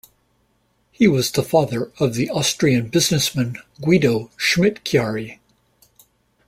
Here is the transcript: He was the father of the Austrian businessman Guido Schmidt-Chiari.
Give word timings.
He 0.91 1.07
was 1.07 1.29
the 1.29 1.43
father 1.43 1.91
of 1.99 2.15
the 2.15 2.27
Austrian 2.31 2.87
businessman 2.87 3.57
Guido 3.81 4.31
Schmidt-Chiari. 4.35 5.37